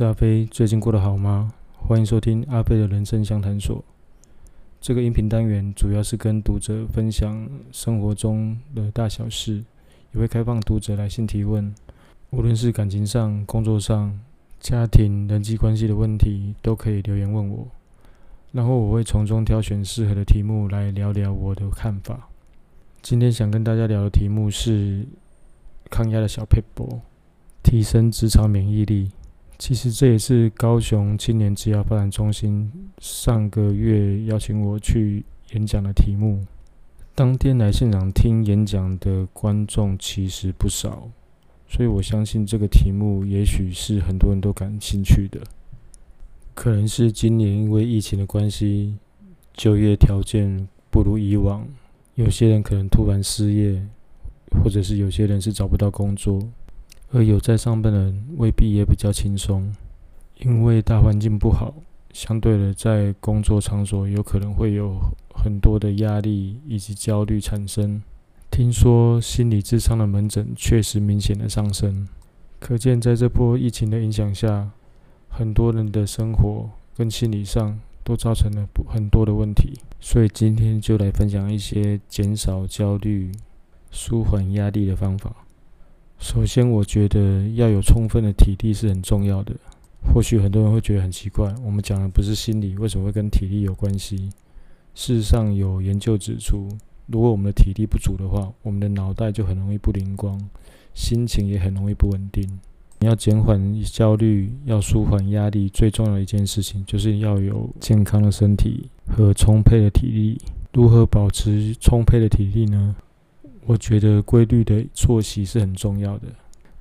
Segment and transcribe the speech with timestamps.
[0.00, 1.52] 是阿飞，最近过得好吗？
[1.76, 3.84] 欢迎收听阿飞的人生相谈所。
[4.80, 9.62] 这个音频单元主要是跟读者分享生活中的大小事，
[10.14, 11.74] 也会开放读者来信提问，
[12.30, 14.18] 无论是感情上、工作上、
[14.58, 17.68] 家庭、人际关系的问题，都可以留言问我。
[18.52, 22.26] 然后我会从中挑选适合的题目来聊聊我的看法。
[23.02, 25.06] 今天想跟大家聊的题目是
[25.90, 27.02] 抗压的小佩博，
[27.62, 29.10] 提升职场免疫力。
[29.60, 36.42] 其实这也是高雄青年职业发展中心上个月邀请我去演讲的题目。
[37.14, 41.06] 当天来现场听演讲的观众其实不少，
[41.68, 45.38] 所以我相信这个题目也许是很多人都感兴趣的。
[46.54, 48.96] 可能是今年因为疫情的关系，
[49.52, 51.68] 就业条件不如以往，
[52.14, 53.86] 有些人可能突然失业，
[54.64, 56.40] 或者是有些人是找不到工作。
[57.12, 59.74] 而有在上班的人未必也比较轻松，
[60.38, 61.74] 因为大环境不好，
[62.12, 64.96] 相对的在工作场所有可能会有
[65.34, 68.00] 很多的压力以及焦虑产生。
[68.50, 72.06] 听说心理智商的门诊确实明显的上升，
[72.58, 74.70] 可见在这波疫情的影响下，
[75.28, 79.74] 很多人的生活跟心理上都造成了很多的问题。
[80.00, 83.32] 所以今天就来分享一些减少焦虑、
[83.90, 85.34] 舒缓压力的方法。
[86.20, 89.54] 首先，我觉得要有充分的体力是很重要的。
[90.12, 94.30] 或许很多人会觉得很奇怪，我们讲的不是心理，为什么会跟体力有关系？
[94.94, 96.68] 事实上，有研究指出，
[97.06, 100.38] 如果我们的体力不足的话，我们的脑袋就很容易不灵光，
[100.94, 102.46] 心情也很容易不稳定。
[103.00, 110.38] 你要减缓焦虑，要舒缓压力，最重要的一件事情就是要有健康的身体和充沛的体力。
[110.72, 112.94] 如何保持充沛的体力呢？
[113.70, 116.26] 我觉得规律的作息是很重要的，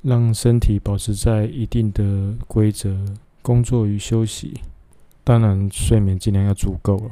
[0.00, 2.96] 让身体保持在一定的规则，
[3.42, 4.54] 工作与休息，
[5.22, 7.10] 当然睡眠尽量要足够了，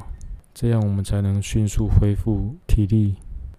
[0.51, 3.17] 这样我们才能迅速恢复体力。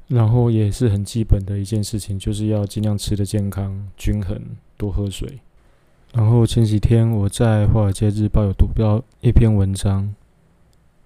[0.08, 4.42] 然后也是很基本的一件事情，就是要尽量吃的健康、均衡，
[4.76, 5.38] 多喝水。
[6.12, 10.12] 然后前几天我在《华尔街日报》有读到一篇文章，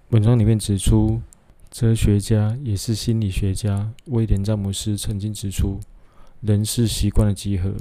[0.09, 1.21] 文章里面指出。
[1.73, 5.79] 哲学家也是心理学家威廉·詹姆斯曾经指出，
[6.41, 7.73] 人是习惯的集合，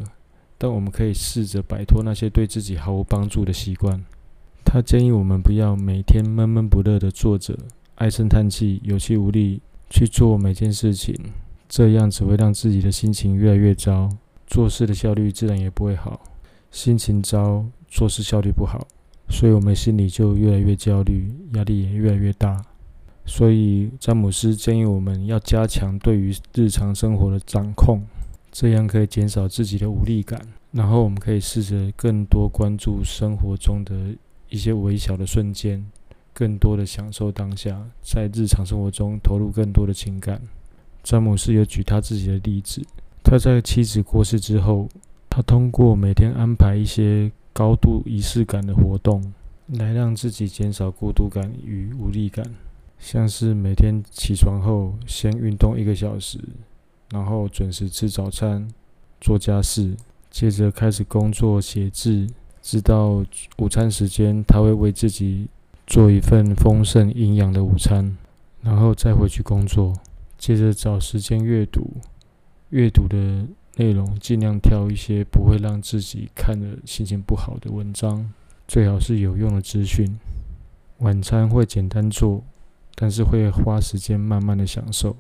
[0.57, 4.03] 但我们可以试着摆脱那些对自己毫无帮助的习惯。
[4.65, 7.55] 他建议我们不要每天闷闷不乐地坐着，
[7.97, 9.61] 唉声叹气，有气无力
[9.91, 11.15] 去做每件事情，
[11.69, 14.09] 这样只会让自己的心情越来越糟，
[14.47, 16.19] 做事的效率自然也不会好。
[16.71, 18.89] 心情糟，做事效率不好，
[19.29, 22.65] 所以我们心里就越来越焦虑，压力也越来越大。
[23.25, 28.03] 所以，詹姆斯建议我们要加强对于日常生活的掌控，
[28.51, 30.41] 这样可以减少自己的无力感。
[30.73, 33.95] 然后，我们可以试着更多关注生活中的
[34.49, 35.87] 一些微小的瞬间，
[36.35, 40.41] 更多的享受当下，在日常生活中投入更多的情感。
[41.03, 42.83] 詹姆斯有举他自己的例子，
[43.23, 44.89] 他在妻子过世之后，
[45.31, 49.33] 他通过每天安排一些高度仪式感的活动，
[49.69, 52.45] 来让自己减少孤独感与无力感。
[53.03, 56.39] 像是每天起床后先运动一个小时，
[57.11, 58.73] 然后准时吃早餐、
[59.21, 59.97] 做家事，
[60.31, 62.29] 接着开始工作写字，
[62.63, 63.25] 直到
[63.59, 65.49] 午餐时间，他会为自己
[65.85, 68.17] 做一份丰盛营养的午餐，
[68.63, 69.93] 然后再回去工作，
[70.39, 71.97] 接着找时间阅读，
[72.71, 73.17] 阅读的
[73.75, 78.33] 内容尽量挑一些不会让自己看了心情不好的文章，
[78.69, 80.17] 最好是有用的资讯。
[80.99, 82.45] 晚餐会简单做。
[82.95, 85.17] 但是会花时间慢慢的享受，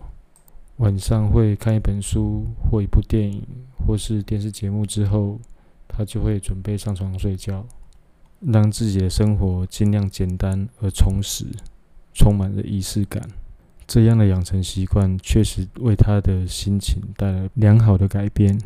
[0.77, 3.47] 晚上会看一本书或一部电影
[3.87, 5.41] 或是电视节目之后，
[5.88, 7.66] 他就会准备上床睡觉，
[8.41, 11.47] 让自己的生活尽量简单而充实，
[12.12, 13.23] 充满了仪式感。
[13.87, 18.56] 这样的养成习惯确实为他的心情带来良好的改变。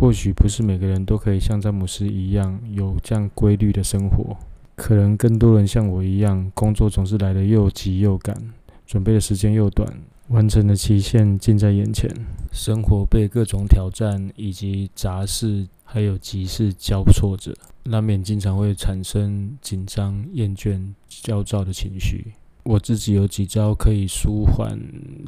[0.00, 4.36] 或许不是每个人都可以像詹姆斯一样有这样规律的生活。
[4.76, 8.52] 可能更多人像我一样，工作总是来得又急又赶，
[8.86, 9.90] 准备的时间又短，
[10.28, 12.08] 完成的期限近在眼前，
[12.52, 22.34] 生活被各种挑战以及杂事还有急事交错着，难免经常会产生紧张、厌倦、焦躁的情绪。
[22.62, 24.78] 我自己有几招可以舒缓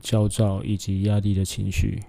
[0.02, 2.02] 焦躁以及压力的情绪。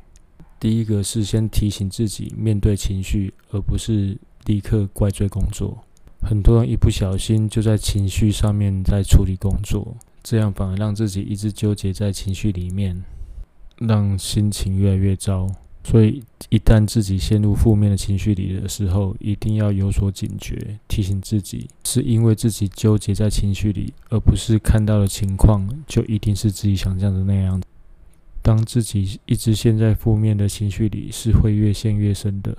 [0.60, 5.86] 第一个是先提醒自己面对情绪，而不是立刻怪罪工作。
[6.22, 13.04] 很多人一不小心就在情绪上面在处理工作，这样反而让自己一直纠结在情绪里面，
[13.78, 15.50] 让心情越来越糟。
[15.82, 27.60] 所以，一旦自己陷入负面的情绪里的时候，一定要有所警觉，提醒自己，是因为自己纠结在情绪里，而不是看到的情况就一定是自己想象的那样。
[28.44, 32.56] 当自己一直陷在负面的情绪里，是会越陷越深的。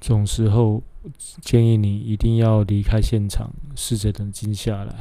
[0.00, 0.82] 这种时候，
[1.40, 4.94] 建议你一定要离开现场，试着冷静下来。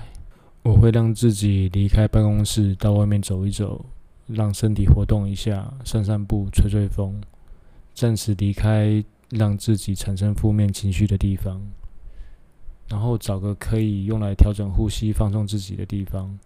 [0.63, 3.85] 我会让自己离开办公室，到外面走一走，
[4.27, 7.21] 让身体活动一下，散散步，吹吹风。
[7.93, 11.61] 暂时离开让自己产生负面情绪的地方，
[12.89, 16.37] 然后找个可以用来调整呼吸、放松自己的地方。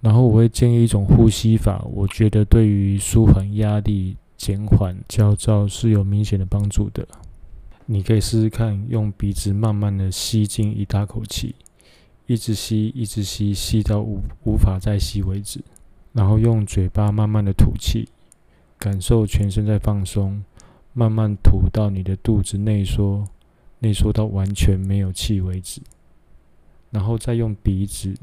[0.00, 7.06] 然后我会建议一种呼吸法，我觉得对于舒缓压力、减缓焦躁是有明显的帮助的。
[7.90, 11.54] 你可以试试看，用鼻子慢慢的吸进一大口气，
[12.26, 15.58] 一直吸，一直吸，吸到无无法再吸为止。
[16.12, 18.06] 然后用嘴巴慢慢的吐气，
[18.78, 20.44] 感受全身在放松。
[20.92, 23.24] 慢慢吐到你的肚子内缩，
[23.78, 25.80] 内缩到完全没有气为止，
[26.90, 28.14] 然后再用鼻子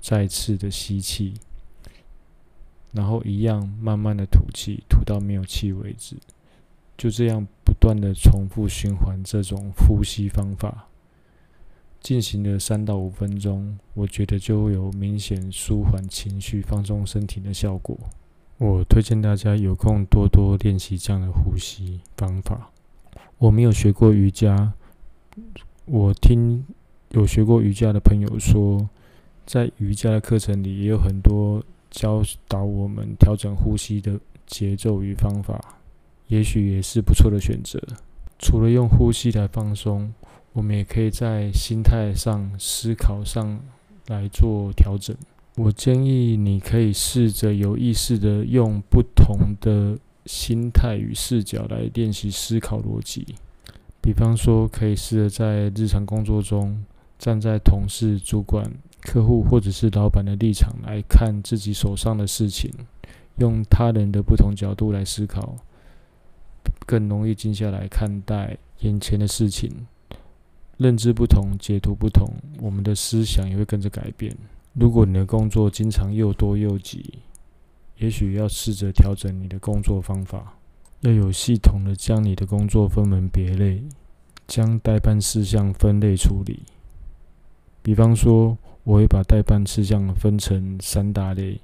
[0.00, 1.34] 再次的吸气，
[2.92, 6.14] 然后一样慢慢的吐气，吐到没有气为止，
[6.98, 7.46] 就这样
[7.80, 10.86] 不断的重复循环这种呼吸方法，
[11.98, 17.96] 进行了三到五分钟，我觉得就会有明显舒缓情绪、放松身体的效果。
[18.58, 22.70] 我推荐大家有空多多练习这样的呼吸方法。
[23.38, 24.74] 我没有学过瑜伽，
[25.86, 26.62] 我听
[27.12, 28.90] 有学过瑜伽的朋友说，
[29.46, 35.79] 在瑜伽的课程里也有很多教导我们调整呼吸的节奏与方法，
[36.30, 37.78] 也许也是不错的选择。
[38.38, 40.14] 除了用呼吸来放松，
[40.52, 43.60] 我们也可以在心态上、思考上
[44.06, 45.14] 来做调整。
[45.56, 53.26] 我建议你可以试着有意识的用不同的心态与视角来练习思考逻辑。
[54.00, 56.82] 比方说，可以试着在日常工作中，
[57.18, 58.64] 站在同事、主管、
[59.02, 62.72] 客户或者是老板的立场来看自己手上的事情，
[63.36, 65.56] 用他人的不同角度来思考，
[66.90, 69.86] 更容易静下来看待眼前的事情。
[70.76, 72.28] 认知不同，解读不同，
[72.58, 74.36] 我们的思想也会跟着改变。
[74.72, 77.20] 如果你的工作经常又多又急，
[77.98, 80.54] 也许要试着调整你的工作方法，
[81.02, 83.84] 要有系统的将你的工作分门别类，
[84.48, 86.64] 将代办事项分类处理。
[87.84, 91.60] 比方说，我会把代办事项分成三大类：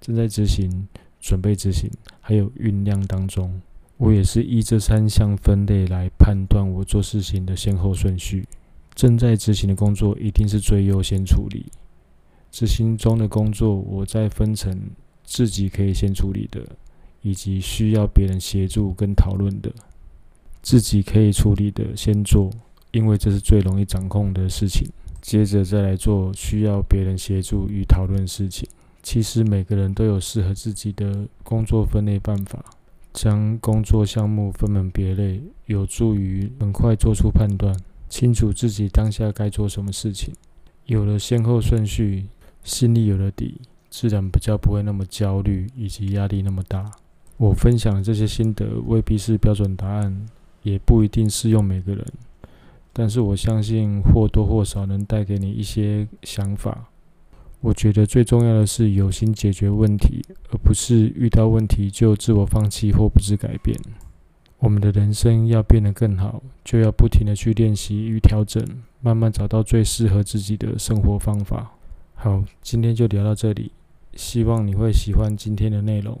[0.00, 0.86] 正在执行、
[1.18, 1.90] 准备执行，
[2.20, 3.60] 还有酝酿当中。
[3.98, 8.46] 我也是依这三项分类来判断我做事情的先后顺序。
[8.94, 11.66] 正在执行的工作一定是最优先处理。
[12.50, 14.76] 执行中的工作，我再分成
[15.22, 16.66] 自己可以先处理的，
[17.22, 19.70] 以及需要别人协助跟讨论的。
[20.62, 22.50] 自己可以处理的先做，
[22.90, 24.88] 因为这是最容易掌控的事情。
[25.20, 28.68] 接着再来做需要别人协助与讨论事情。
[29.02, 32.64] 其实每个人都有适合自己的工作分类办法，
[33.12, 37.76] 将工作项目分门别类，有助于很快做出判断，
[38.08, 40.32] 清楚自己当下该做什么事情。
[40.86, 42.26] 有了先后顺序。
[42.64, 46.90] 心里有了底，自然比较不会那么焦虑，以及压力那么大。
[47.38, 50.26] 我分享这些心得未必是标准答案，
[50.62, 52.04] 也不一定适用每个人。
[52.92, 56.90] 但是我相信或多或少能带给你一些想法。
[57.60, 60.22] 我觉得最重要的是有心解决问题，
[60.68, 63.74] 不是遇到问题就自我放弃或不知改变。
[64.58, 68.62] 我们的人生要变得更好，就要不停的去练习与调整，
[69.00, 71.72] 慢慢找到最适合自己的生活方法。
[72.16, 73.72] 好，今天就聊到这里，
[74.12, 76.14] 希望你会喜欢今天的内容。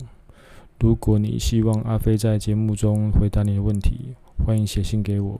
[0.80, 5.38] 如果你希望阿飞在节目中回答你的问题，欢迎写信给我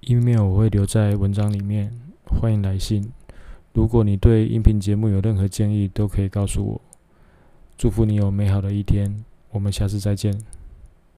[0.00, 1.92] ，email 我会留在文章里面，
[2.24, 3.12] 欢迎来信。
[3.74, 6.80] 如果你对音频节目有任何建议，都可以告诉我。
[7.78, 10.32] 祝福你有美好的一天，我们下次再见。